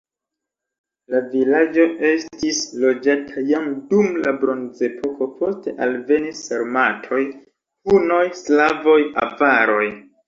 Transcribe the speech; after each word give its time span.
La 1.15 1.19
vilaĝo 1.33 1.83
estis 2.11 2.61
loĝata 2.85 3.43
jam 3.49 3.67
dum 3.91 4.09
la 4.23 4.33
bronzepoko, 4.45 5.27
poste 5.43 5.75
alvenis 5.87 6.43
sarmatoj, 6.49 7.23
hunoj, 7.93 8.23
slavoj, 8.43 9.01
avaroj. 9.29 9.85